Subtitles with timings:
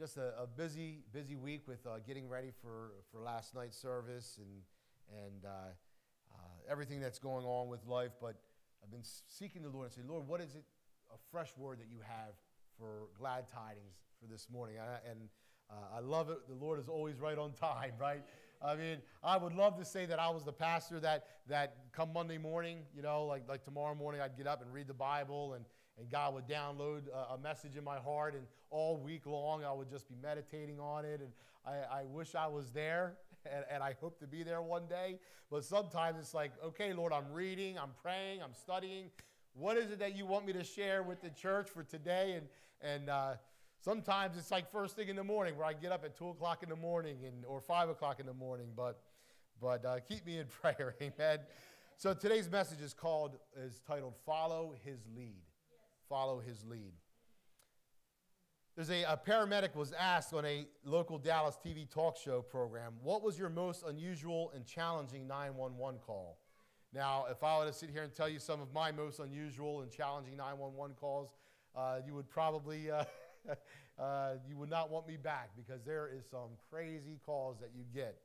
[0.00, 4.38] just a, a, busy, busy week with uh, getting ready for, for last night's service
[4.38, 5.48] and, and uh,
[6.32, 8.12] uh, everything that's going on with life.
[8.18, 8.36] But
[8.82, 10.64] I've been seeking the Lord and saying, Lord, what is it,
[11.12, 12.32] a fresh word that you have
[12.78, 14.76] for glad tidings for this morning?
[14.78, 15.28] I, and
[15.68, 16.48] uh, I love it.
[16.48, 18.22] The Lord is always right on time, right?
[18.62, 22.14] I mean, I would love to say that I was the pastor that, that come
[22.14, 25.52] Monday morning, you know, like, like tomorrow morning, I'd get up and read the Bible
[25.52, 25.66] and,
[26.00, 28.34] and God would download a, message in my heart.
[28.34, 31.20] And all week long, I would just be meditating on it.
[31.20, 31.30] And
[31.66, 33.14] I, I wish I was there,
[33.44, 35.18] and, and I hope to be there one day.
[35.50, 39.10] But sometimes it's like, okay, Lord, I'm reading, I'm praying, I'm studying.
[39.54, 42.38] What is it that you want me to share with the church for today?
[42.38, 42.48] And,
[42.82, 43.34] and, uh,
[43.82, 46.62] Sometimes it's like first thing in the morning where I get up at 2 o'clock
[46.62, 49.00] in the morning and, or 5 o'clock in the morning, but,
[49.58, 51.38] but uh, keep me in prayer, amen.
[51.96, 55.49] So today's message is called, is titled Follow His Lead.
[56.10, 56.92] Follow His Lead.
[58.74, 63.22] There's a, a paramedic was asked on a local Dallas TV talk show program, what
[63.22, 66.38] was your most unusual and challenging 911 call?
[66.92, 69.82] Now, if I were to sit here and tell you some of my most unusual
[69.82, 71.30] and challenging 911 calls,
[71.76, 73.04] uh, you would probably uh,
[73.98, 77.84] uh, you would not want me back because there is some crazy calls that you
[77.94, 78.16] get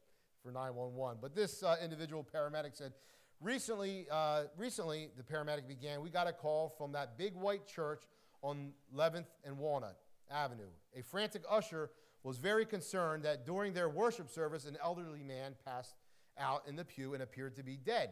[0.44, 1.20] for 911.
[1.22, 2.94] But this uh, individual paramedic said,
[3.42, 8.04] recently, uh, recently the paramedic began, we got a call from that big white church
[8.42, 9.98] on 11th and Walnut
[10.32, 10.70] Avenue.
[10.98, 11.92] A frantic usher
[12.24, 15.96] was very concerned that during their worship service, an elderly man passed
[16.38, 18.10] out in the pew and appeared to be dead.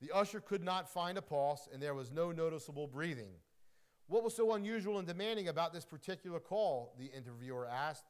[0.00, 3.30] The usher could not find a pulse, and there was no noticeable breathing.
[4.06, 6.94] What was so unusual and demanding about this particular call?
[6.98, 8.04] The interviewer asked.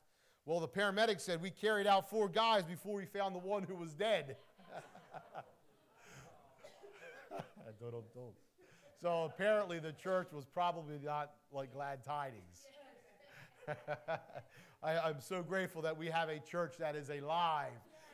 [0.45, 3.75] Well, the paramedic said, We carried out four guys before we found the one who
[3.75, 4.37] was dead.
[9.03, 12.67] so apparently the church was probably not like glad tidings.
[14.83, 17.73] I, am so grateful that we have a church that is alive,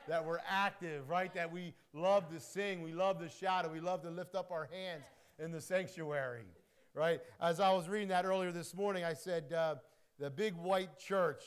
[0.08, 1.32] that we're active, right?
[1.34, 4.50] That we love to sing, we love to shout, and we love to lift up
[4.50, 5.04] our hands
[5.38, 6.46] in the sanctuary
[6.94, 7.20] right?
[7.40, 9.74] As I was reading that earlier this morning, I said uh,
[10.18, 11.42] the big white church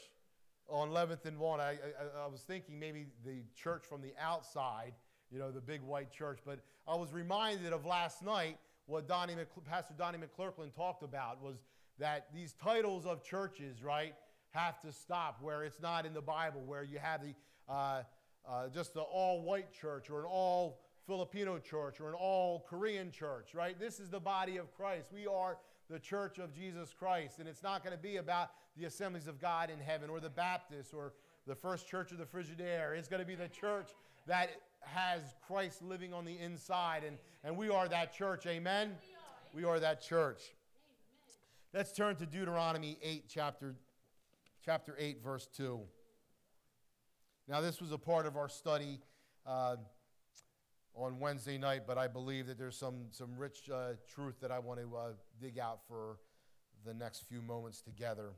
[0.70, 1.60] on 11th and 1.
[1.60, 1.76] I, I,
[2.24, 4.94] I, was thinking maybe the church from the outside,
[5.32, 6.40] you know, the big white church.
[6.46, 9.36] But I was reminded of last night what Donnie
[9.70, 11.58] Pastor Donnie McClurkin talked about was
[12.00, 14.14] that these titles of churches, right,
[14.52, 17.34] have to stop where it's not in the Bible, where you have the
[17.72, 18.04] uh,
[18.48, 23.12] uh, just the all white church or an all Filipino church or an all Korean
[23.12, 23.78] church, right?
[23.80, 25.10] This is the body of Christ.
[25.14, 25.58] We are
[25.90, 27.40] the church of Jesus Christ.
[27.40, 30.30] And it's not going to be about the assemblies of God in heaven or the
[30.30, 31.14] Baptists or
[31.46, 32.98] the first church of the Frigidaire.
[32.98, 33.90] It's going to be the church
[34.28, 34.50] that
[34.82, 37.04] has Christ living on the inside.
[37.06, 38.46] And, and we are that church.
[38.46, 38.96] Amen?
[39.54, 40.42] We are that church.
[41.74, 43.76] Let's turn to Deuteronomy 8, chapter,
[44.64, 45.80] chapter 8, verse 2.
[47.48, 49.00] Now, this was a part of our study.
[49.46, 49.78] Uh,
[50.98, 54.58] on Wednesday night, but I believe that there's some, some rich uh, truth that I
[54.58, 55.10] want to uh,
[55.40, 56.18] dig out for
[56.86, 58.32] the next few moments together.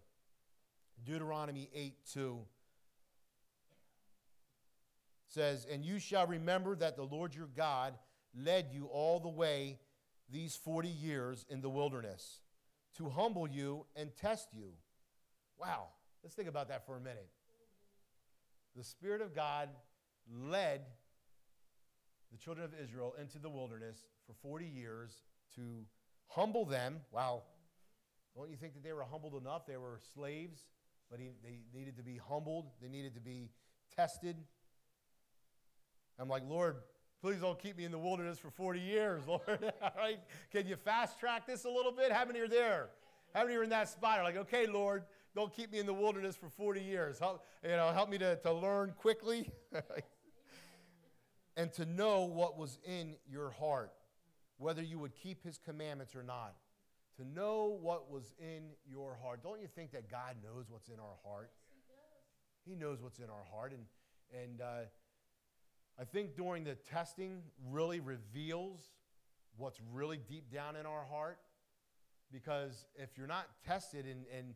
[1.06, 2.40] Deuteronomy 8 2
[5.29, 7.94] says, And you shall remember that the Lord your God
[8.35, 9.79] led you all the way
[10.29, 12.41] these 40 years in the wilderness
[12.97, 14.72] to humble you and test you.
[15.59, 15.88] Wow,
[16.23, 17.29] let's think about that for a minute.
[18.75, 19.69] The Spirit of God
[20.31, 20.81] led
[22.31, 25.22] the children of Israel into the wilderness for 40 years
[25.56, 25.85] to
[26.28, 27.01] humble them.
[27.11, 27.44] Wow.
[28.35, 29.66] Don't you think that they were humbled enough?
[29.66, 30.67] They were slaves,
[31.09, 33.50] but he, they needed to be humbled, they needed to be
[33.96, 34.38] tested.
[36.19, 36.78] I'm like, Lord,
[37.22, 39.74] please don't keep me in the wilderness for 40 years, Lord.
[40.52, 42.12] Can you fast track this a little bit?
[42.12, 42.90] How many are there?
[43.34, 44.19] How many are in that spot?
[44.19, 45.03] Are like, okay, Lord,
[45.35, 47.19] don't keep me in the wilderness for 40 years.
[47.19, 49.50] Help, you know, help me to, to learn quickly.
[51.59, 53.91] and to know what was in your heart,
[54.59, 56.56] whether you would keep his commandments or not.
[57.18, 59.44] To know what was in your heart.
[59.44, 61.52] Don't you think that God knows what's in our heart?
[62.66, 63.73] He knows what's in our heart.
[63.73, 63.84] And,
[64.41, 64.88] and uh,
[65.99, 68.79] I think during the testing really reveals
[69.57, 71.40] what's really deep down in our heart.
[72.31, 74.53] Because if you're not tested and, and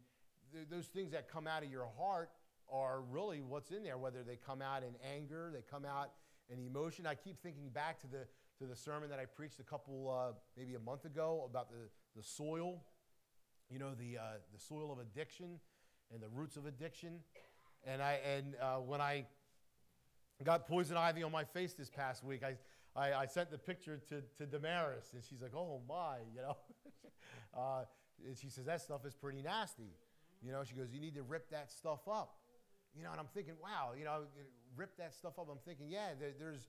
[0.53, 2.29] th- those things that come out of your heart
[2.71, 6.11] are really what's in there, whether they come out in anger, they come out
[6.49, 7.05] in emotion.
[7.05, 8.25] I keep thinking back to the,
[8.59, 11.89] to the sermon that I preached a couple, uh, maybe a month ago about the,
[12.15, 12.81] the soil,
[13.69, 14.21] you know, the, uh,
[14.53, 15.59] the soil of addiction
[16.13, 17.19] and the roots of addiction.
[17.85, 19.25] And, I, and uh, when I
[20.43, 22.55] got poison ivy on my face this past week, I,
[22.99, 26.57] I, I, sent the picture to, to Damaris, and she's like, oh my, you know.
[27.57, 27.83] uh,
[28.25, 29.91] and she says, that stuff is pretty nasty.
[30.43, 32.35] You know, she goes, You need to rip that stuff up.
[32.95, 34.23] You know, and I'm thinking, wow, you know,
[34.75, 35.47] rip that stuff up.
[35.49, 36.67] I'm thinking, yeah, there, there's,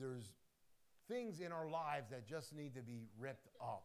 [0.00, 0.32] there's
[1.06, 3.84] things in our lives that just need to be ripped up.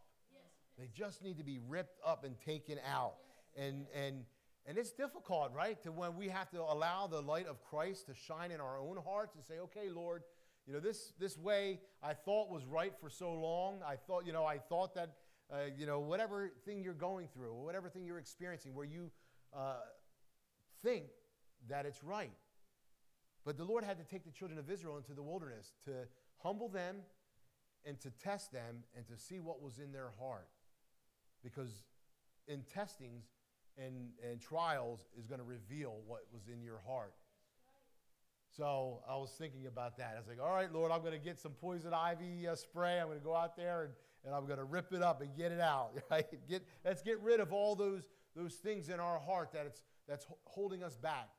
[0.79, 3.15] They just need to be ripped up and taken out.
[3.55, 4.25] And, and,
[4.67, 5.81] and it's difficult, right?
[5.83, 8.97] To when we have to allow the light of Christ to shine in our own
[9.05, 10.23] hearts and say, okay, Lord,
[10.65, 13.81] you know, this, this way I thought was right for so long.
[13.87, 15.11] I thought, you know, I thought that,
[15.53, 19.11] uh, you know, whatever thing you're going through, whatever thing you're experiencing, where you
[19.55, 19.75] uh,
[20.83, 21.05] think
[21.69, 22.31] that it's right.
[23.45, 25.91] But the Lord had to take the children of Israel into the wilderness to
[26.37, 26.97] humble them
[27.85, 30.47] and to test them and to see what was in their heart.
[31.43, 31.83] Because
[32.47, 33.25] in testings
[33.77, 37.13] and, and trials is going to reveal what was in your heart.
[38.55, 40.13] So I was thinking about that.
[40.15, 42.99] I was like, all right, Lord, I'm going to get some poison ivy uh, spray.
[42.99, 43.93] I'm going to go out there and,
[44.25, 45.91] and I'm going to rip it up and get it out.
[46.09, 46.25] Right?
[46.47, 48.03] Get, let's get rid of all those,
[48.35, 51.29] those things in our heart that it's, that's holding us back.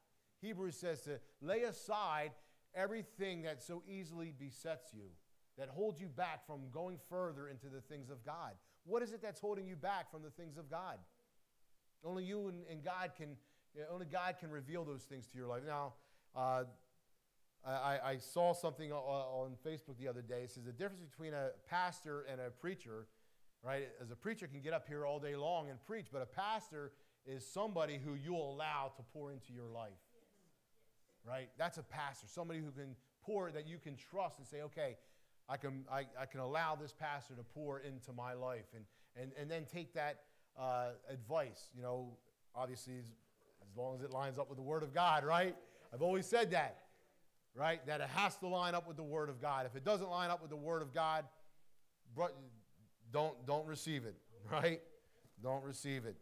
[0.42, 2.32] Hebrews says to lay aside
[2.74, 5.08] everything that so easily besets you,
[5.56, 8.52] that holds you back from going further into the things of God.
[8.84, 10.98] What is it that's holding you back from the things of God?
[12.04, 13.36] Only you and, and God can,
[13.90, 15.62] only God can reveal those things to your life.
[15.66, 15.94] Now,
[16.34, 16.64] uh,
[17.66, 20.42] I, I, saw something on Facebook the other day.
[20.42, 23.08] It says the difference between a pastor and a preacher,
[23.64, 23.88] right?
[24.00, 26.92] As a preacher can get up here all day long and preach, but a pastor
[27.26, 29.90] is somebody who you'll allow to pour into your life
[31.26, 31.48] right?
[31.58, 34.96] That's a pastor, somebody who can pour, that you can trust and say, okay,
[35.48, 38.84] I can, I, I can allow this pastor to pour into my life and,
[39.20, 40.20] and, and then take that
[40.58, 42.16] uh, advice, you know,
[42.54, 45.54] obviously as, as long as it lines up with the Word of God, right?
[45.92, 46.78] I've always said that,
[47.54, 47.84] right?
[47.86, 49.66] That it has to line up with the Word of God.
[49.66, 51.24] If it doesn't line up with the Word of God,
[53.12, 54.16] don't, don't receive it,
[54.50, 54.80] right?
[55.42, 56.16] Don't receive it.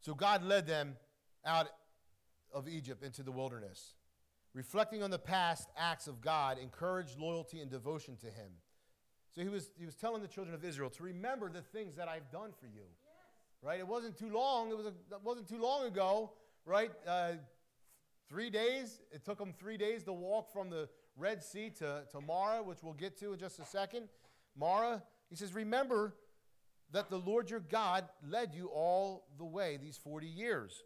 [0.00, 0.96] So God led them
[1.44, 1.68] out
[2.52, 3.94] of Egypt into the wilderness.
[4.54, 8.50] Reflecting on the past acts of God encouraged loyalty and devotion to Him.
[9.34, 12.08] So he was, he was telling the children of Israel to remember the things that
[12.08, 12.82] I've done for you.
[12.82, 13.62] Yes.
[13.62, 13.78] Right?
[13.80, 14.70] It wasn't too long.
[14.70, 16.32] It, was a, it wasn't too long ago,
[16.66, 16.90] right?
[17.06, 17.32] Uh,
[18.28, 19.00] three days.
[19.10, 22.78] It took them three days to walk from the Red Sea to, to Marah, which
[22.82, 24.08] we'll get to in just a second.
[24.54, 26.14] Marah, he says, Remember
[26.92, 30.82] that the Lord your God led you all the way these 40 years.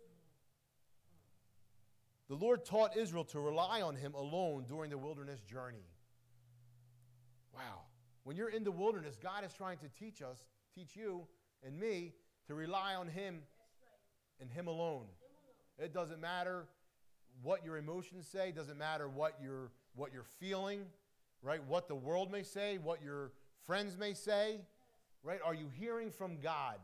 [2.28, 5.84] The Lord taught Israel to rely on him alone during the wilderness journey.
[7.54, 7.85] Wow.
[8.26, 10.42] When you're in the wilderness, God is trying to teach us,
[10.74, 11.28] teach you
[11.64, 12.12] and me
[12.48, 13.38] to rely on him
[14.40, 15.04] and him alone.
[15.78, 16.64] It doesn't matter
[17.44, 20.86] what your emotions say, doesn't matter what you're what you're feeling,
[21.40, 21.62] right?
[21.68, 23.30] What the world may say, what your
[23.64, 24.58] friends may say,
[25.22, 25.38] right?
[25.44, 26.78] Are you hearing from God?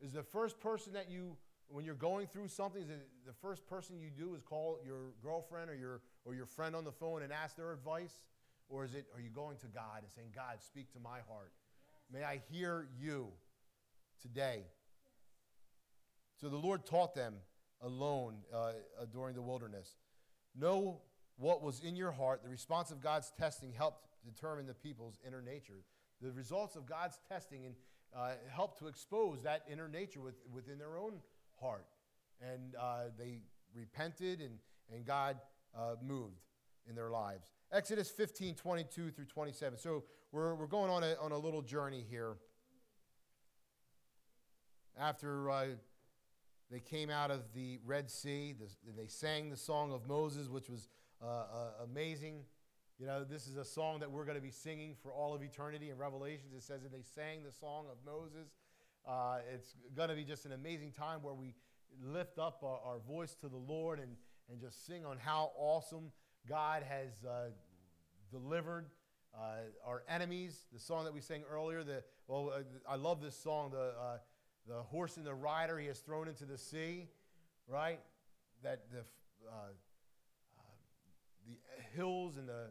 [0.00, 1.36] Is the first person that you
[1.68, 2.88] when you're going through something, is
[3.24, 6.82] the first person you do is call your girlfriend or your, or your friend on
[6.82, 8.24] the phone and ask their advice?
[8.70, 11.52] Or is it, are you going to God and saying, God, speak to my heart?
[12.10, 13.28] May I hear you
[14.22, 14.62] today?
[16.40, 17.34] So the Lord taught them
[17.82, 18.72] alone uh, uh,
[19.12, 19.96] during the wilderness.
[20.56, 21.00] Know
[21.36, 22.42] what was in your heart.
[22.44, 25.82] The response of God's testing helped determine the people's inner nature.
[26.22, 27.74] The results of God's testing and,
[28.16, 31.14] uh, helped to expose that inner nature with, within their own
[31.60, 31.86] heart.
[32.40, 33.40] And uh, they
[33.74, 34.58] repented, and,
[34.94, 35.38] and God
[35.76, 36.38] uh, moved
[36.90, 37.52] in their lives.
[37.72, 39.78] Exodus 15, 22 through 27.
[39.78, 42.34] So we're, we're going on a, on a little journey here.
[44.98, 45.66] After uh,
[46.70, 50.68] they came out of the Red Sea, the, they sang the song of Moses, which
[50.68, 50.88] was
[51.22, 51.44] uh, uh,
[51.84, 52.40] amazing.
[52.98, 55.42] You know, this is a song that we're going to be singing for all of
[55.42, 55.90] eternity.
[55.90, 58.48] In Revelations, it says that they sang the song of Moses.
[59.08, 61.54] Uh, it's going to be just an amazing time where we
[62.04, 64.16] lift up our, our, voice to the Lord and,
[64.50, 66.12] and just sing on how awesome
[66.50, 67.50] God has uh,
[68.32, 68.86] delivered
[69.32, 69.38] uh,
[69.86, 70.66] our enemies.
[70.72, 74.18] The song that we sang earlier, the, well, uh, I love this song, the, uh,
[74.66, 77.06] the horse and the rider he has thrown into the sea,
[77.68, 78.00] right?
[78.64, 78.98] That the,
[79.48, 79.68] uh,
[81.46, 81.56] the
[81.96, 82.66] hills and the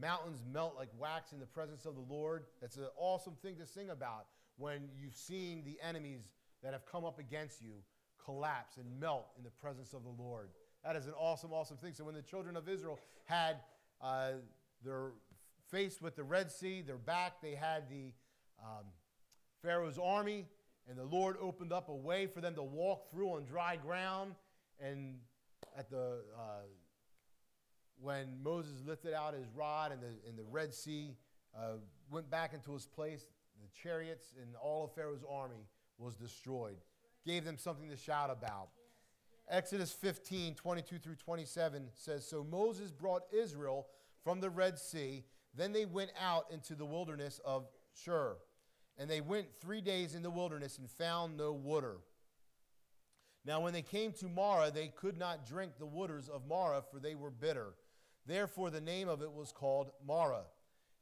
[0.00, 2.44] mountains melt like wax in the presence of the Lord.
[2.60, 6.28] That's an awesome thing to sing about when you've seen the enemies
[6.62, 7.72] that have come up against you
[8.24, 10.50] collapse and melt in the presence of the Lord.
[10.86, 11.94] That is an awesome, awesome thing.
[11.94, 13.56] So when the children of Israel had
[14.00, 14.34] uh,
[14.84, 15.10] their
[15.68, 18.12] faced with the Red Sea, their back, they had the
[18.62, 18.84] um,
[19.64, 20.46] Pharaoh's army,
[20.88, 24.36] and the Lord opened up a way for them to walk through on dry ground.
[24.80, 25.16] And
[25.76, 26.66] at the uh,
[28.00, 31.16] when Moses lifted out his rod and the, and the Red Sea
[31.58, 31.78] uh,
[32.12, 33.26] went back into his place,
[33.60, 35.66] the chariots and all of Pharaoh's army
[35.98, 36.76] was destroyed.
[37.24, 38.68] Gave them something to shout about.
[39.48, 43.86] Exodus 15, 22 through 27 says So Moses brought Israel
[44.24, 45.24] from the Red Sea.
[45.54, 48.36] Then they went out into the wilderness of Shur.
[48.98, 51.98] And they went three days in the wilderness and found no water.
[53.44, 56.98] Now, when they came to Marah, they could not drink the waters of Marah, for
[56.98, 57.74] they were bitter.
[58.26, 60.46] Therefore, the name of it was called Marah.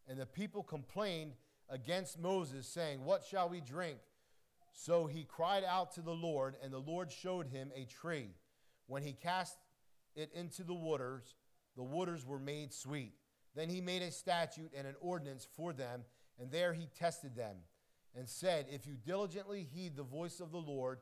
[0.06, 1.32] And the people complained
[1.70, 3.98] against Moses, saying, What shall we drink?
[4.74, 8.30] So he cried out to the Lord, and the Lord showed him a tree.
[8.86, 9.56] When he cast
[10.16, 11.36] it into the waters,
[11.76, 13.14] the waters were made sweet.
[13.54, 16.02] Then he made a statute and an ordinance for them,
[16.40, 17.56] and there he tested them,
[18.16, 20.98] and said, If you diligently heed the voice of the Lord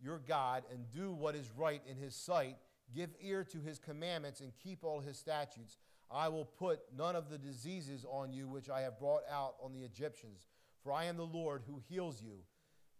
[0.00, 2.56] your God, and do what is right in his sight,
[2.94, 5.76] give ear to his commandments, and keep all his statutes,
[6.10, 9.72] I will put none of the diseases on you which I have brought out on
[9.72, 10.46] the Egyptians,
[10.82, 12.38] for I am the Lord who heals you.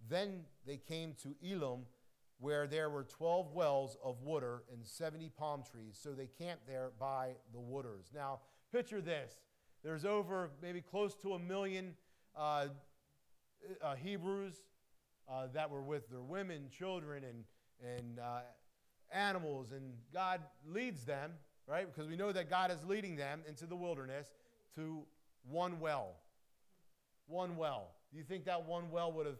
[0.08, 1.86] Then they came to Elim,
[2.38, 5.98] where there were 12 wells of water and 70 palm trees.
[6.00, 8.06] So they camped there by the waters.
[8.14, 8.40] Now,
[8.72, 9.36] picture this
[9.84, 11.94] there's over maybe close to a million
[12.36, 12.66] uh,
[13.82, 14.62] uh, Hebrews
[15.28, 17.44] uh, that were with their women, children, and,
[17.98, 18.40] and uh,
[19.12, 21.32] animals, and God leads them,
[21.66, 21.86] right?
[21.86, 24.26] Because we know that God is leading them into the wilderness
[24.76, 25.02] to
[25.48, 26.16] one well.
[27.26, 27.92] One well.
[28.12, 29.38] Do you think that one well would have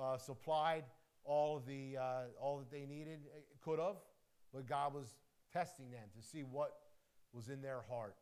[0.00, 0.84] uh, supplied
[1.24, 3.20] all of the uh, all that they needed.
[3.36, 3.96] It could have,
[4.52, 5.14] but God was
[5.52, 6.72] testing them to see what
[7.32, 8.16] was in their heart.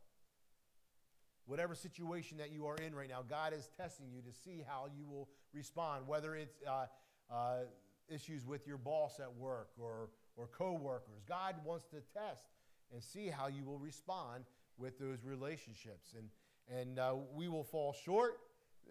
[1.47, 4.87] Whatever situation that you are in right now, God is testing you to see how
[4.97, 6.07] you will respond.
[6.07, 6.87] Whether it's uh,
[7.33, 7.57] uh,
[8.09, 12.45] issues with your boss at work or or coworkers, God wants to test
[12.93, 14.45] and see how you will respond
[14.79, 16.15] with those relationships.
[16.17, 16.29] And
[16.81, 18.39] and uh, we will fall short.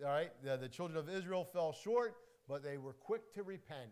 [0.04, 2.16] All right, the, the children of Israel fell short
[2.52, 3.92] but they were quick to repent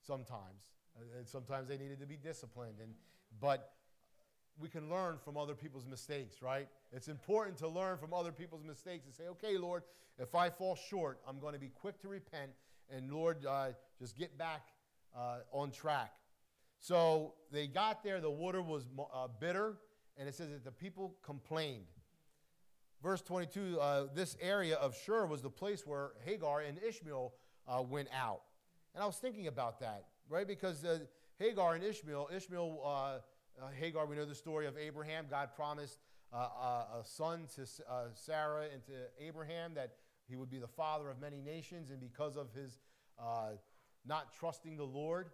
[0.00, 0.70] sometimes.
[0.96, 2.76] Uh, and sometimes they needed to be disciplined.
[2.80, 2.94] And,
[3.40, 3.72] but
[4.60, 6.68] we can learn from other people's mistakes, right?
[6.92, 9.82] It's important to learn from other people's mistakes and say, okay, Lord,
[10.20, 12.52] if I fall short, I'm going to be quick to repent.
[12.94, 14.68] And Lord, uh, just get back
[15.16, 16.12] uh, on track.
[16.78, 19.78] So they got there, the water was uh, bitter,
[20.16, 21.86] and it says that the people complained.
[23.02, 27.32] Verse 22 uh, this area of Shur was the place where Hagar and Ishmael
[27.68, 28.42] uh, went out.
[28.94, 30.46] And I was thinking about that, right?
[30.46, 31.00] Because uh,
[31.38, 35.26] Hagar and Ishmael, Ishmael, uh, uh Hagar, we know the story of Abraham.
[35.30, 35.98] God promised
[36.32, 37.66] uh, uh, a son to
[38.14, 38.92] Sarah and to
[39.24, 39.92] Abraham that
[40.28, 41.90] he would be the father of many nations.
[41.90, 42.78] And because of his
[44.06, 45.30] not trusting the Lord,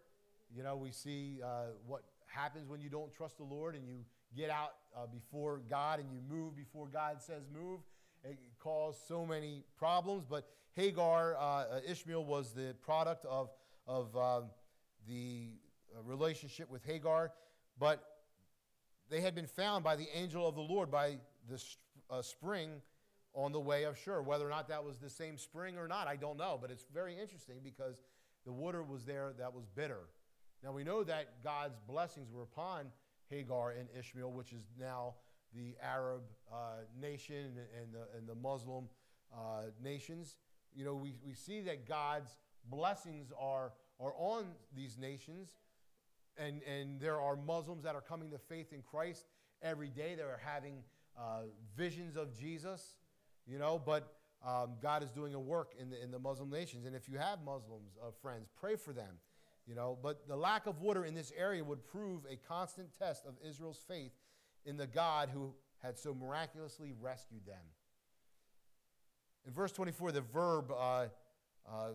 [0.54, 1.40] you know, we see
[1.86, 4.04] what happens when you don't trust the Lord and you
[4.36, 4.72] get out
[5.12, 7.80] before God and you move before God says move.
[8.28, 13.50] It caused so many problems, but Hagar, uh, uh, Ishmael was the product of,
[13.86, 14.40] of uh,
[15.06, 15.52] the
[15.94, 17.32] uh, relationship with Hagar,
[17.78, 18.02] but
[19.08, 21.18] they had been found by the angel of the Lord by
[21.48, 21.62] the
[22.10, 22.82] uh, spring
[23.32, 24.22] on the way of Shur.
[24.22, 26.86] Whether or not that was the same spring or not, I don't know, but it's
[26.92, 27.96] very interesting because
[28.44, 30.08] the water was there that was bitter.
[30.64, 32.86] Now we know that God's blessings were upon
[33.30, 35.14] Hagar and Ishmael, which is now
[35.56, 36.22] the Arab
[36.52, 38.88] uh, nation and the, and the Muslim
[39.34, 40.36] uh, nations
[40.76, 42.36] you know, we, we see that God's
[42.70, 44.44] blessings are, are on
[44.76, 45.48] these nations,
[46.36, 49.24] and, and there are Muslims that are coming to faith in Christ
[49.62, 50.14] every day.
[50.14, 50.82] They are having
[51.18, 51.44] uh,
[51.74, 52.96] visions of Jesus,
[53.46, 54.12] you know, but
[54.46, 56.84] um, God is doing a work in the, in the Muslim nations.
[56.84, 59.14] And if you have Muslims uh, friends, pray for them,
[59.66, 59.96] you know.
[60.02, 63.80] But the lack of water in this area would prove a constant test of Israel's
[63.88, 64.12] faith
[64.66, 67.64] in the God who had so miraculously rescued them.
[69.46, 71.06] In verse 24, the verb uh,
[71.66, 71.90] uh,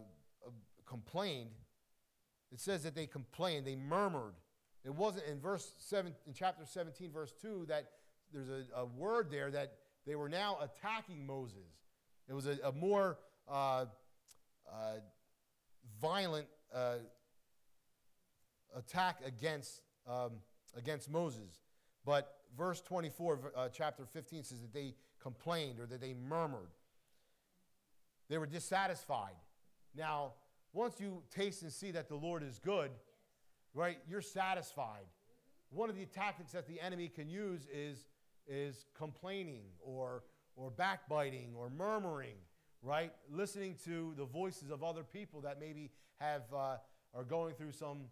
[0.86, 1.52] complained.
[2.52, 4.36] It says that they complained, they murmured.
[4.84, 7.92] It wasn't in verse 7, in chapter 17, verse 2, that
[8.34, 9.74] there's a, a word there that
[10.08, 11.70] they were now attacking Moses.
[12.28, 13.86] It was a, a more uh,
[14.72, 15.00] uh
[16.02, 16.96] violent uh,
[18.76, 20.32] attack against, um,
[20.76, 21.62] against Moses.
[22.06, 26.72] But verse 24, uh, chapter 15 says that they complained or that they murmured.
[28.30, 29.36] They were dissatisfied.
[29.96, 30.34] Now,
[30.74, 32.92] once you taste and see that the Lord is good,
[33.74, 35.06] right, you're satisfied.
[35.70, 38.06] One of the tactics that the enemy can use is,
[38.48, 40.24] is complaining or,
[40.56, 42.36] or backbiting or murmuring,
[42.82, 43.12] right?
[43.30, 46.78] Listening to the voices of other people that maybe have, uh,
[47.14, 48.04] are going through some,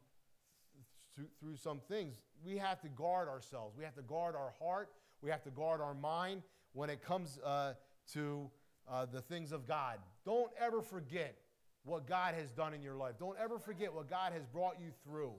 [1.40, 2.20] through some things.
[2.44, 3.76] We have to guard ourselves.
[3.78, 4.90] We have to guard our heart.
[5.22, 7.74] We have to guard our mind when it comes uh,
[8.14, 8.50] to
[8.90, 10.00] uh, the things of God.
[10.26, 11.36] Don't ever forget
[11.84, 13.16] what God has done in your life.
[13.20, 15.34] Don't ever forget what God has brought you through.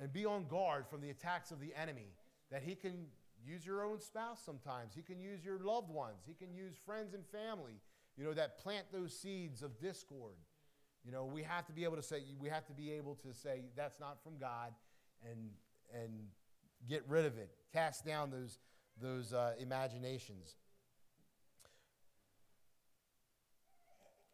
[0.00, 2.14] And be on guard from the attacks of the enemy
[2.50, 3.06] that he can
[3.44, 4.94] use your own spouse sometimes.
[4.94, 6.22] He can use your loved ones.
[6.26, 7.80] He can use friends and family,
[8.16, 10.34] you know, that plant those seeds of discord.
[11.04, 13.34] You know, we have to be able to say we have to be able to
[13.34, 14.72] say that's not from God
[15.28, 15.50] and
[15.92, 16.12] and
[16.88, 17.50] get rid of it.
[17.72, 18.58] Cast down those
[19.00, 20.56] those uh, imaginations.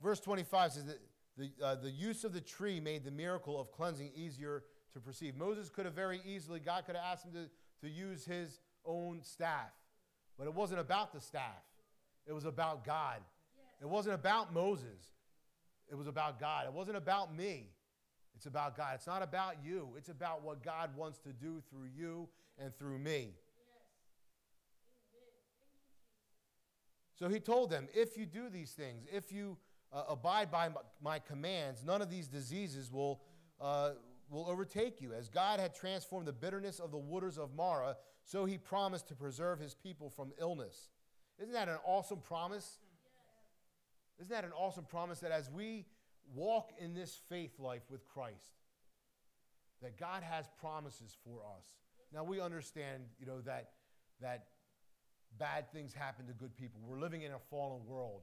[0.03, 1.01] Verse 25 says that
[1.37, 5.37] the, uh, the use of the tree made the miracle of cleansing easier to perceive.
[5.37, 7.49] Moses could have very easily, God could have asked him to,
[7.87, 9.71] to use his own staff,
[10.37, 11.65] but it wasn't about the staff,
[12.27, 13.21] it was about God.
[13.81, 15.15] It wasn't about Moses,
[15.91, 16.67] it was about God.
[16.67, 17.71] It wasn't about me.
[18.37, 18.93] It's about God.
[18.95, 19.89] It's not about you.
[19.97, 22.29] It's about what God wants to do through you
[22.59, 23.35] and through me.
[27.19, 29.57] So he told them, if you do these things, if you
[29.93, 30.71] uh, abide by
[31.03, 33.23] my commands, none of these diseases will,
[33.61, 33.91] uh,
[34.31, 35.13] will overtake you.
[35.13, 39.17] As God had transformed the bitterness of the waters of Marah, so he promised to
[39.17, 40.91] preserve his people from illness.
[41.41, 42.79] Isn't that an awesome promise?
[44.19, 45.87] Isn't that an awesome promise that as we
[46.35, 48.53] walk in this faith life with Christ,
[49.83, 51.65] that God has promises for us.
[52.13, 53.71] Now we understand, you know, that
[54.21, 54.47] that
[55.39, 56.81] bad things happen to good people.
[56.85, 58.23] We're living in a fallen world.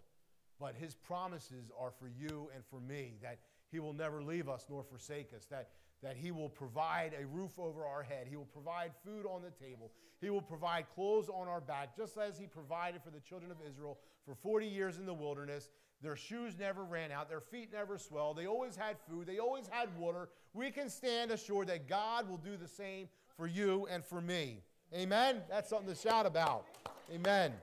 [0.60, 3.40] But his promises are for you and for me that
[3.72, 5.70] he will never leave us nor forsake us, that,
[6.02, 9.52] that he will provide a roof over our head, he will provide food on the
[9.52, 13.52] table, he will provide clothes on our back, just as he provided for the children
[13.52, 15.70] of Israel for 40 years in the wilderness.
[16.02, 19.68] Their shoes never ran out, their feet never swelled, they always had food, they always
[19.68, 20.30] had water.
[20.54, 24.62] We can stand assured that God will do the same for you and for me.
[24.94, 25.42] Amen?
[25.50, 26.66] That's something to shout about.
[27.14, 27.54] Amen.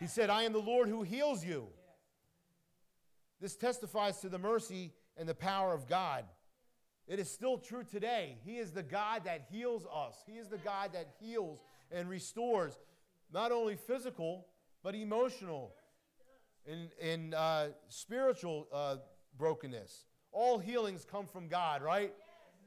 [0.00, 1.68] He said, I am the Lord who heals you.
[3.40, 6.24] This testifies to the mercy and the power of God.
[7.06, 8.38] It is still true today.
[8.44, 11.60] He is the God that heals us, He is the God that heals
[11.92, 12.78] and restores
[13.32, 14.46] not only physical,
[14.82, 15.74] but emotional
[16.70, 18.96] and, and uh, spiritual uh,
[19.38, 20.04] brokenness.
[20.32, 22.12] All healings come from God, right?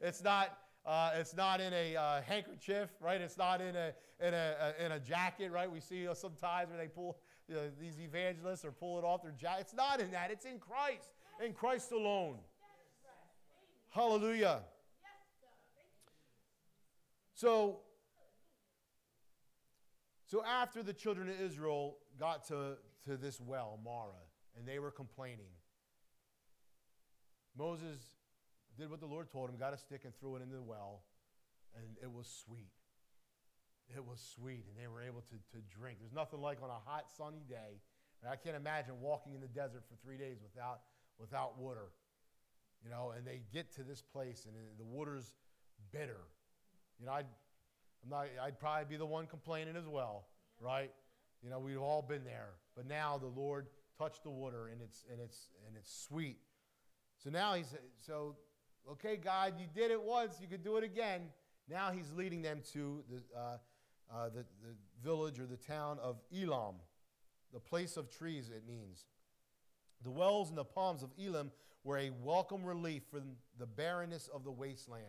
[0.02, 0.58] It's not.
[0.86, 3.20] Uh, it's not in a uh, handkerchief, right?
[3.20, 5.70] It's not in a, in, a, a, in a jacket, right?
[5.70, 9.34] We see sometimes where they pull, you know, these evangelists or pull it off their
[9.34, 9.62] jacket.
[9.62, 10.32] It's not in that.
[10.32, 11.10] It's in Christ,
[11.46, 12.38] in Christ alone.
[13.90, 14.62] Hallelujah.
[17.34, 17.82] So,
[20.28, 24.92] so after the children of Israel got to, to this well, Marah, and they were
[24.92, 25.52] complaining,
[27.58, 27.98] Moses
[28.78, 31.04] did what the Lord told him, got a stick and threw it into the well,
[31.76, 32.72] and it was sweet.
[33.96, 35.98] It was sweet, and they were able to, to drink.
[36.00, 37.82] There's nothing like on a hot, sunny day.
[38.30, 40.82] I can't imagine walking in the desert for three days without,
[41.20, 41.92] without water.
[42.84, 45.36] You know, and they get to this place, and the water's
[45.92, 46.22] bitter.
[47.00, 47.26] You know, I'd,
[48.04, 50.28] I'm not, I'd probably be the one complaining as well,
[50.60, 50.92] right?
[51.42, 52.52] You know, we've all been there.
[52.80, 56.38] But now the Lord touched the water, and it's, and it's, and it's sweet.
[57.22, 57.76] So now he's,
[58.08, 58.38] so
[58.92, 61.24] Okay, God, you did it once, you could do it again.
[61.70, 63.58] Now he's leading them to the, uh,
[64.12, 66.76] uh, the, the village or the town of Elim,
[67.54, 69.06] the place of trees, it means.
[70.04, 71.52] The wells and the palms of Elim
[71.84, 75.04] were a welcome relief from the barrenness of the wasteland.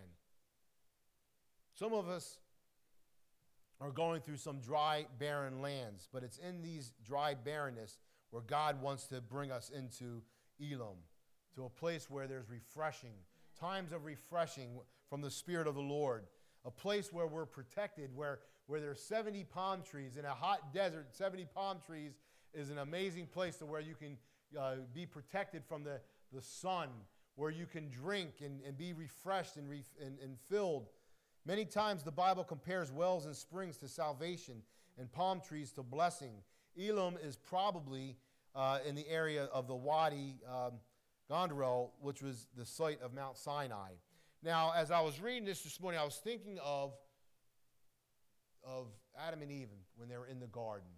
[1.74, 2.38] Some of us
[3.80, 7.98] are going through some dry, barren lands, but it's in these dry barrenness
[8.30, 10.22] where God wants to bring us into
[10.60, 10.98] Elim,
[11.54, 13.14] to a place where there's refreshing,
[13.58, 14.68] times of refreshing
[15.08, 16.24] from the Spirit of the Lord,
[16.64, 20.16] a place where we're protected, where, where there's 70 palm trees.
[20.16, 22.12] In a hot desert, 70 palm trees
[22.52, 24.16] is an amazing place to where you can
[24.58, 26.00] uh, be protected from the,
[26.32, 26.88] the sun,
[27.36, 30.88] where you can drink and, and be refreshed and, re- and, and filled.
[31.46, 34.62] Many times the Bible compares wells and springs to salvation
[34.98, 36.34] and palm trees to blessing.
[36.76, 38.16] Elim is probably
[38.54, 40.72] uh, in the area of the Wadi um,
[41.30, 43.92] Ghoronda, which was the site of Mount Sinai.
[44.42, 46.92] Now, as I was reading this this morning, I was thinking of,
[48.64, 50.88] of Adam and Eve when they were in the garden.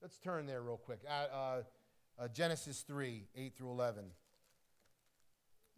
[0.00, 1.00] Let's turn there real quick.
[1.08, 1.62] Uh,
[2.18, 4.04] uh, Genesis 3, 8 through 11.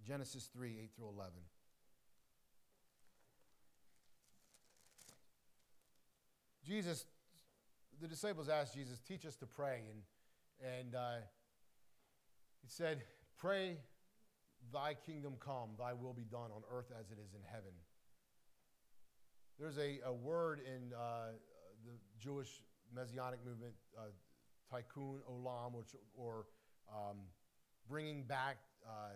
[0.07, 1.33] Genesis 3, 8 through 11.
[6.67, 7.07] Jesus,
[8.01, 9.83] the disciples asked Jesus, teach us to pray.
[9.91, 11.17] And, and uh,
[12.63, 13.03] he said,
[13.39, 13.77] Pray,
[14.73, 17.71] Thy kingdom come, Thy will be done on earth as it is in heaven.
[19.61, 21.33] There's a, a word in uh,
[21.85, 22.63] the Jewish
[22.95, 24.11] Messianic movement, uh,
[24.75, 26.47] tikkun olam, which, or
[26.93, 27.19] um,
[27.89, 29.15] bringing back uh,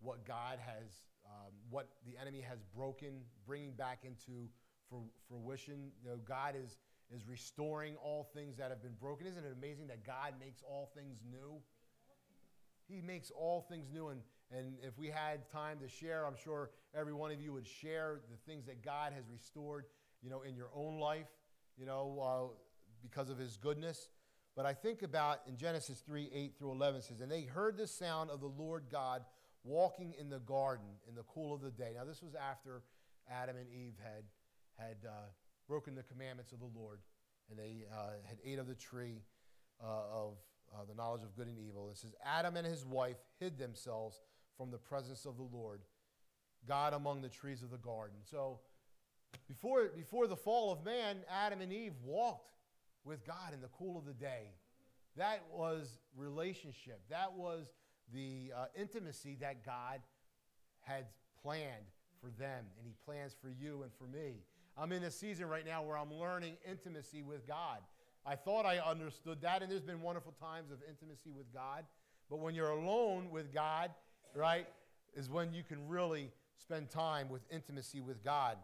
[0.00, 0.92] what God has,
[1.24, 4.48] um, what the enemy has broken, bringing back into
[5.28, 5.90] fruition.
[6.02, 6.76] You know, God is,
[7.14, 9.26] is restoring all things that have been broken.
[9.26, 11.60] Isn't it amazing that God makes all things new?
[12.88, 14.08] He makes all things new.
[14.08, 14.20] And,
[14.50, 18.20] and if we had time to share, I'm sure every one of you would share
[18.30, 19.84] the things that God has restored,
[20.22, 21.28] you know, in your own life,
[21.76, 22.54] you know, uh,
[23.02, 24.08] because of his goodness.
[24.56, 27.86] But I think about in Genesis 3 8 through 11 says, And they heard the
[27.86, 29.22] sound of the Lord God
[29.64, 31.92] walking in the garden in the cool of the day.
[31.96, 32.82] Now, this was after
[33.30, 34.24] Adam and Eve had,
[34.76, 35.28] had uh,
[35.70, 36.98] broken the commandments of the Lord,
[37.48, 39.22] and they uh, had ate of the tree
[39.80, 40.32] uh, of
[40.74, 41.90] uh, the knowledge of good and evil.
[41.92, 44.20] It says, Adam and his wife hid themselves
[44.56, 45.82] from the presence of the Lord,
[46.66, 48.16] God among the trees of the garden.
[48.28, 48.58] So,
[49.46, 52.56] before, before the fall of man, Adam and Eve walked
[53.04, 54.54] with God in the cool of the day.
[55.16, 57.00] That was relationship.
[57.10, 57.66] That was
[58.12, 60.00] the uh, intimacy that God
[60.80, 61.06] had
[61.44, 61.86] planned
[62.20, 64.40] for them, and He plans for you and for me.
[64.80, 67.80] I'm in a season right now where I'm learning intimacy with God.
[68.24, 71.84] I thought I understood that, and there's been wonderful times of intimacy with God.
[72.30, 73.90] But when you're alone with God,
[74.34, 74.66] right,
[75.14, 78.56] is when you can really spend time with intimacy with God.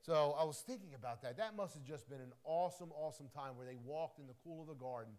[0.00, 1.38] So I was thinking about that.
[1.38, 4.60] That must have just been an awesome, awesome time where they walked in the cool
[4.60, 5.14] of the garden.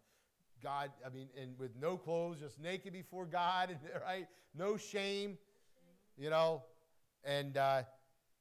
[0.63, 4.27] God, I mean, and with no clothes, just naked before God, right?
[4.57, 5.37] No shame,
[6.17, 6.63] you know.
[7.25, 7.83] And uh,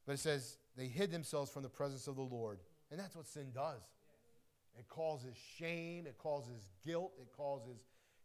[0.06, 2.58] but it says they hid themselves from the presence of the Lord,
[2.90, 3.82] and that's what sin does.
[4.78, 6.06] It causes shame.
[6.06, 7.12] It causes guilt.
[7.20, 7.78] It causes,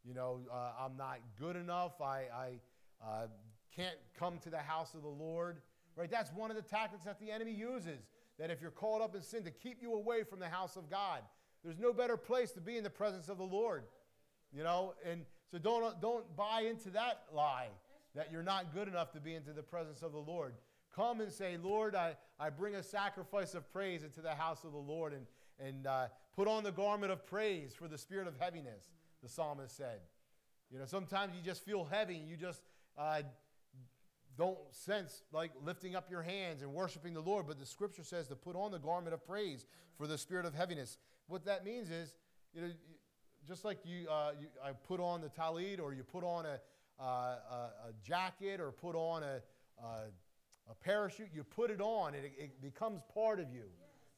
[0.04, 2.02] you know, uh, I'm not good enough.
[2.02, 2.50] I, I
[3.06, 3.28] uh,
[3.76, 5.58] can't come to the house of the Lord.
[5.96, 6.10] Right?
[6.10, 8.00] That's one of the tactics that the enemy uses.
[8.40, 10.90] That if you're caught up in sin, to keep you away from the house of
[10.90, 11.22] God.
[11.64, 13.84] There's no better place to be in the presence of the Lord.
[14.54, 17.68] You know, and so don't, don't buy into that lie
[18.16, 20.54] that you're not good enough to be into the presence of the Lord.
[21.00, 24.74] Come and say, Lord, I, I bring a sacrifice of praise into the house of
[24.74, 25.26] the Lord and,
[25.58, 28.92] and uh, put on the garment of praise for the spirit of heaviness,
[29.24, 30.02] the psalmist said.
[30.70, 32.62] You know, sometimes you just feel heavy and you just
[32.98, 33.22] uh,
[34.38, 38.28] don't sense like lifting up your hands and worshiping the Lord, but the scripture says
[38.28, 39.66] to put on the garment of praise
[39.98, 40.98] for the spirit of heaviness.
[41.28, 42.14] What that means is,
[42.54, 42.72] you know,
[43.48, 46.60] just like you, uh, you I put on the talit or you put on a,
[47.02, 47.56] uh, a,
[47.88, 49.42] a, jacket or put on a,
[49.82, 50.10] a,
[50.76, 53.64] parachute, you put it on, it, it becomes part of you.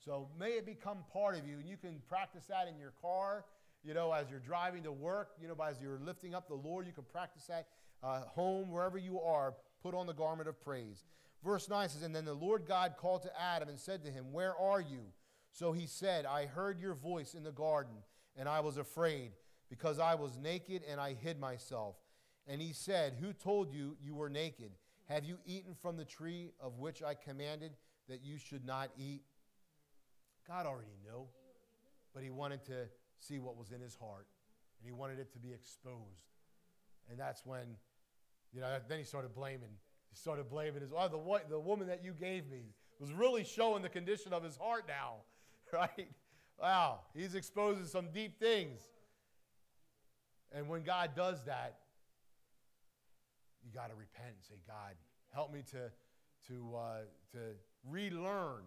[0.04, 3.46] So may it become part of you, and you can practice that in your car.
[3.84, 6.88] You know, as you're driving to work, you know, as you're lifting up the Lord,
[6.88, 7.68] you can practice that
[8.04, 11.06] uh, home, wherever you are put on the garment of praise.
[11.44, 14.32] Verse 9 says, And then the Lord God called to Adam and said to him,
[14.32, 15.02] Where are you?
[15.52, 17.94] So he said, I heard your voice in the garden,
[18.36, 19.32] and I was afraid,
[19.70, 21.96] because I was naked and I hid myself.
[22.48, 24.72] And he said, Who told you you were naked?
[25.12, 27.74] Have you eaten from the tree of which I commanded
[28.08, 29.24] that you should not eat?
[30.48, 31.26] God already knew,
[32.14, 32.88] but he wanted to
[33.20, 34.28] see what was in his heart,
[34.80, 36.32] and he wanted it to be exposed.
[37.10, 37.76] And that's when
[38.54, 39.76] you know, then he started blaming.
[40.10, 43.82] He started blaming his, oh, the, the woman that you gave me was really showing
[43.82, 45.16] the condition of his heart now,
[45.74, 46.10] right?
[46.60, 48.82] Wow, he's exposing some deep things.
[50.54, 51.78] And when God does that,
[53.64, 54.96] you got to repent and say, God,
[55.34, 55.92] help me to,
[56.48, 56.98] to, uh,
[57.32, 57.38] to
[57.90, 58.64] relearn,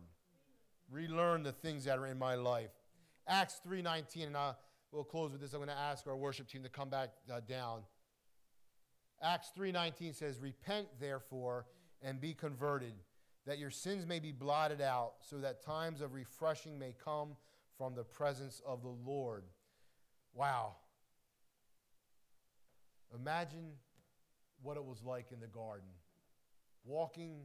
[0.90, 2.70] relearn the things that are in my life.
[3.26, 4.54] Acts 3.19, and I,
[4.92, 5.52] we'll close with this.
[5.52, 7.82] I'm going to ask our worship team to come back uh, down.
[9.22, 11.66] Acts 3:19 says, "Repent therefore
[12.02, 12.92] and be converted,
[13.46, 17.36] that your sins may be blotted out, so that times of refreshing may come
[17.78, 19.44] from the presence of the Lord."
[20.34, 20.76] Wow.
[23.14, 23.72] Imagine
[24.64, 25.88] what it was like in the garden,
[26.84, 27.42] walking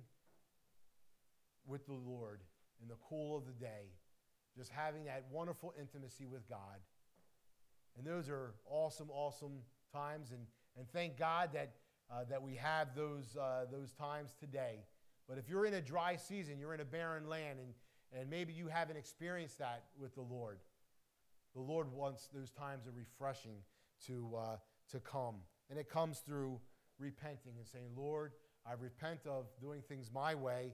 [1.68, 2.40] with the Lord
[2.82, 3.94] in the cool of the day,
[4.58, 6.80] just having that wonderful intimacy with God.
[7.98, 9.60] And those are awesome, awesome
[9.94, 10.32] times.
[10.32, 10.48] And
[10.80, 11.74] and thank God that,
[12.10, 14.86] uh, that we have those, uh, those times today.
[15.28, 17.74] But if you're in a dry season, you're in a barren land, and,
[18.18, 20.60] and maybe you haven't experienced that with the Lord,
[21.54, 23.58] the Lord wants those times of refreshing
[24.08, 24.58] to, uh,
[24.92, 25.36] to come.
[25.70, 26.60] And it comes through
[27.00, 28.34] repenting and saying, Lord,
[28.66, 30.74] I repent of doing things my way,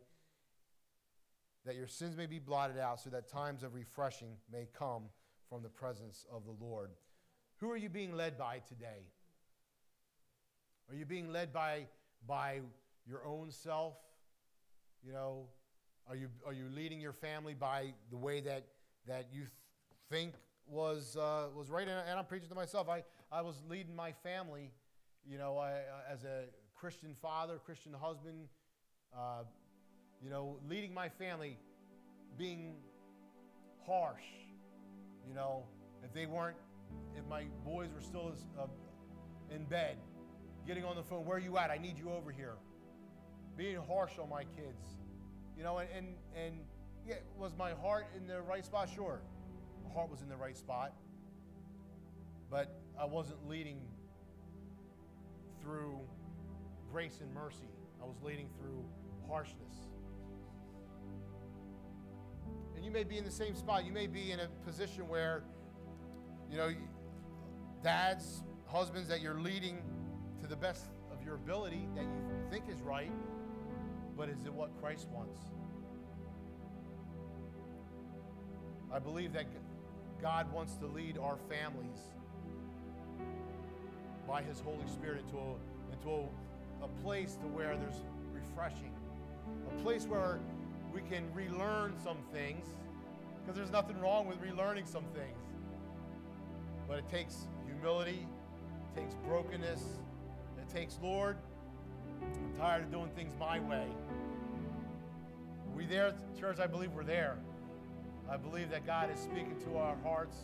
[1.65, 5.03] that your sins may be blotted out, so that times of refreshing may come
[5.49, 6.91] from the presence of the Lord.
[7.57, 9.07] Who are you being led by today?
[10.89, 11.87] Are you being led by,
[12.27, 12.59] by
[13.07, 13.95] your own self?
[15.03, 15.45] You know,
[16.07, 18.65] are you, are you leading your family by the way that,
[19.07, 19.51] that you th-
[20.09, 20.33] think
[20.67, 21.87] was, uh, was right?
[21.87, 22.89] And, and I'm preaching to myself.
[22.89, 24.71] I, I was leading my family
[25.29, 26.43] you know, I, uh, as a
[26.75, 28.47] Christian father, Christian husband,
[29.15, 29.43] uh,
[30.21, 31.57] you know, leading my family,
[32.37, 32.75] being
[33.85, 34.21] harsh,
[35.27, 35.65] you know,
[36.03, 36.57] if they weren't,
[37.17, 38.67] if my boys were still as, uh,
[39.53, 39.97] in bed,
[40.67, 41.71] getting on the phone, where are you at?
[41.71, 42.55] I need you over here.
[43.57, 44.83] Being harsh on my kids,
[45.57, 46.55] you know, and, and, and
[47.07, 48.89] yeah, was my heart in the right spot?
[48.93, 49.21] Sure.
[49.87, 50.93] My heart was in the right spot.
[52.49, 53.81] But I wasn't leading
[55.65, 55.99] through
[56.91, 57.67] grace and mercy.
[58.01, 58.85] I was leading through
[59.27, 59.73] harshness.
[62.75, 63.83] And you may be in the same spot.
[63.83, 65.43] You may be in a position where,
[66.51, 66.71] you know,
[67.83, 69.81] dads, husbands, that you're leading
[70.41, 73.11] to the best of your ability that you think is right,
[74.15, 75.39] but is it what Christ wants?
[78.93, 79.45] I believe that
[80.21, 81.97] God wants to lead our families
[84.27, 86.27] by His Holy Spirit into a, into
[86.81, 88.01] a, a place to where there's
[88.33, 88.91] refreshing,
[89.67, 90.39] a place where
[90.93, 92.65] we can relearn some things,
[93.41, 95.37] because there's nothing wrong with relearning some things.
[96.87, 98.27] But it takes humility,
[98.95, 99.83] it takes brokenness,
[100.59, 101.37] it takes, Lord,
[102.21, 103.87] I'm tired of doing things my way.
[105.75, 106.59] We there, church?
[106.59, 107.37] I believe we're there.
[108.29, 110.37] I believe that God is speaking to our hearts.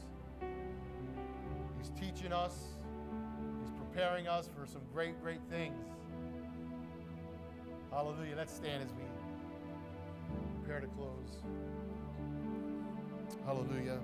[1.80, 2.54] He's teaching us.
[3.94, 5.76] Preparing us for some great, great things.
[7.92, 8.36] Hallelujah.
[8.38, 9.04] Let's stand as we
[10.60, 11.42] prepare to close.
[13.46, 14.00] Hallelujah.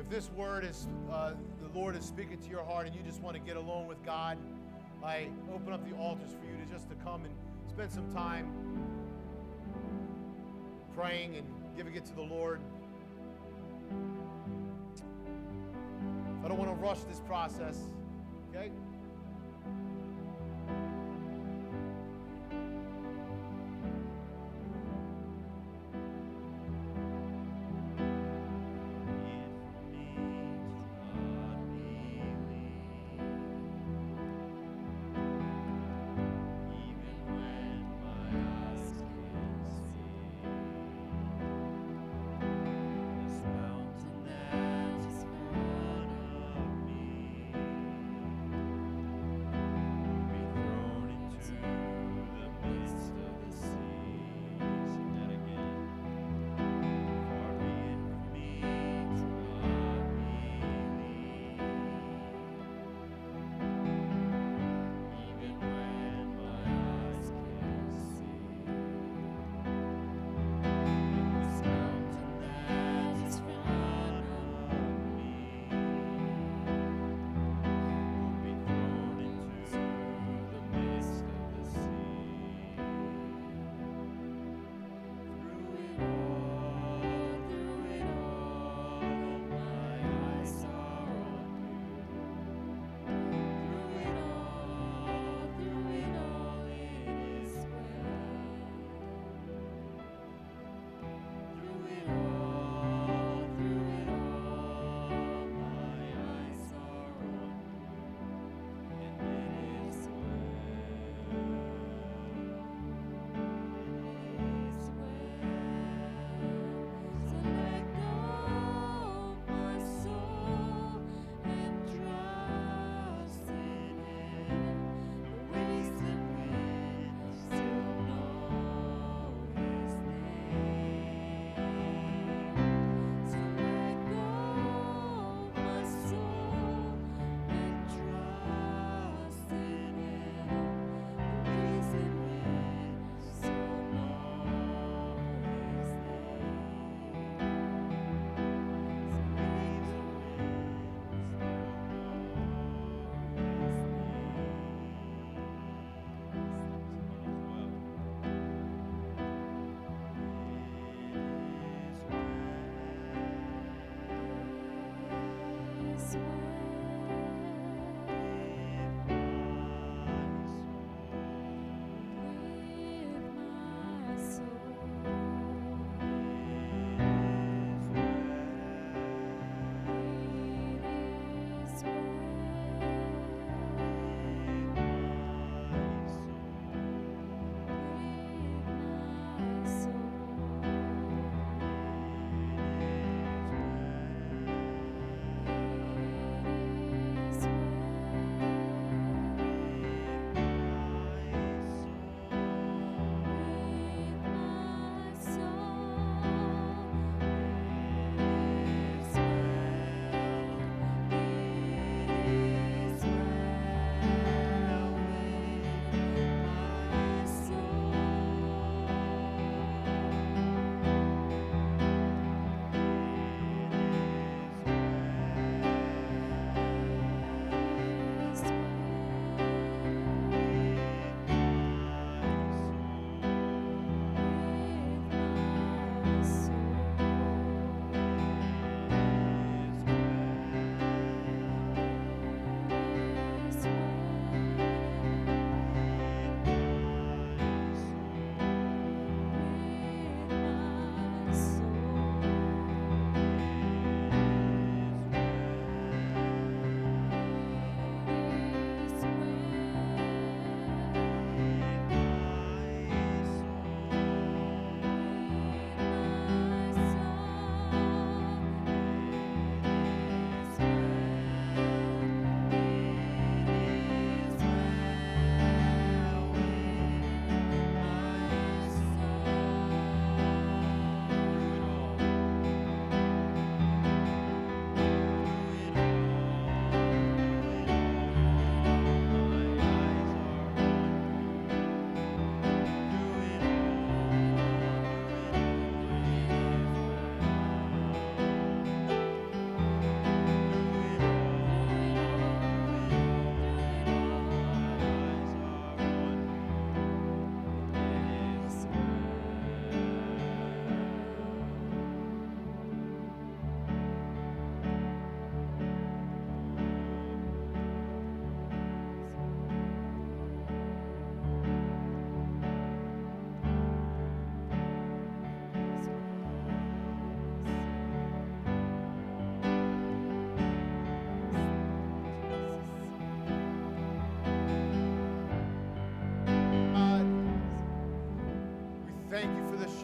[0.00, 3.20] If this word is, uh, the Lord is speaking to your heart and you just
[3.20, 4.38] want to get alone with God,
[5.04, 7.34] I open up the altars for you to just to come and
[7.68, 8.50] spend some time
[10.94, 12.62] praying and giving it to the Lord.
[16.44, 17.78] I don't want to rush this process,
[18.50, 18.70] okay?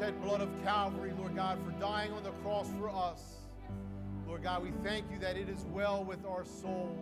[0.01, 3.37] Shed blood of Calvary, Lord God, for dying on the cross for us.
[4.27, 6.97] Lord God, we thank you that it is well with our soul.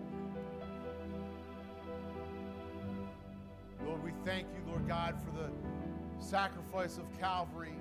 [3.87, 5.49] Lord, we thank you, Lord God, for the
[6.19, 7.77] sacrifice of Calvary.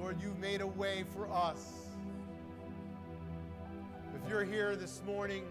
[0.00, 1.72] Lord, you've made a way for us.
[4.14, 5.44] If you're here this morning,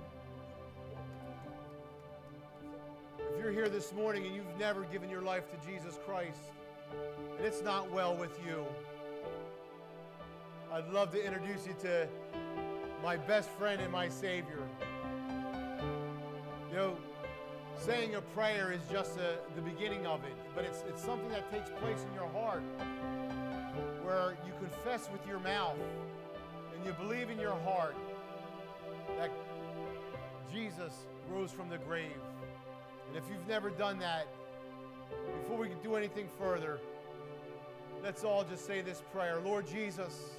[3.19, 6.39] if you're here this morning and you've never given your life to Jesus Christ,
[7.37, 8.65] and it's not well with you,
[10.71, 12.07] I'd love to introduce you to
[13.03, 14.59] my best friend and my Savior.
[16.69, 16.97] You know,
[17.77, 21.51] saying a prayer is just a, the beginning of it, but it's, it's something that
[21.51, 22.61] takes place in your heart
[24.03, 25.77] where you confess with your mouth
[26.75, 27.95] and you believe in your heart
[29.17, 29.31] that
[30.53, 30.93] Jesus
[31.29, 32.11] rose from the grave.
[33.07, 34.27] And if you've never done that,
[35.41, 36.79] before we can do anything further,
[38.03, 40.31] let's all just say this prayer Lord Jesus,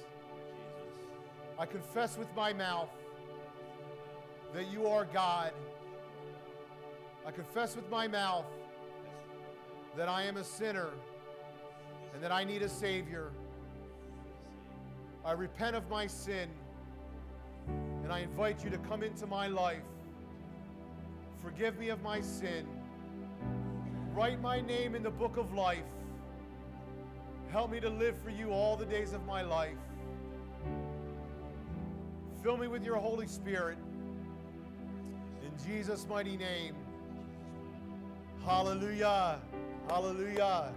[1.57, 2.89] I confess with my mouth
[4.53, 5.51] that you are God.
[7.25, 8.45] I confess with my mouth
[9.95, 10.89] that I am a sinner
[12.13, 13.31] and that I need a Savior.
[15.25, 16.49] I repent of my sin
[18.03, 19.83] and I invite you to come into my life.
[21.41, 22.67] Forgive me of my sin.
[24.13, 25.79] Write my name in the book of life.
[27.51, 29.77] Help me to live for you all the days of my life.
[32.43, 33.79] Fill me with your Holy Spirit.
[35.41, 36.75] In Jesus' mighty name.
[38.45, 39.39] Hallelujah.
[39.89, 40.71] Hallelujah.